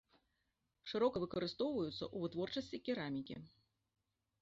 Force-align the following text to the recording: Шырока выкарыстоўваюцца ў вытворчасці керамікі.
Шырока 0.93 1.21
выкарыстоўваюцца 1.25 1.93
ў 1.93 2.17
вытворчасці 2.25 2.77
керамікі. 2.91 3.35